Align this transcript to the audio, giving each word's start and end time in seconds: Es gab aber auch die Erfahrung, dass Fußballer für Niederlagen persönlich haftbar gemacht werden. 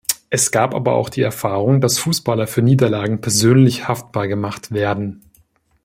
Es 0.31 0.49
gab 0.49 0.73
aber 0.73 0.93
auch 0.95 1.09
die 1.11 1.21
Erfahrung, 1.21 1.79
dass 1.79 1.99
Fußballer 1.99 2.47
für 2.47 2.63
Niederlagen 2.63 3.21
persönlich 3.21 3.87
haftbar 3.87 4.27
gemacht 4.27 4.71
werden. 4.71 5.21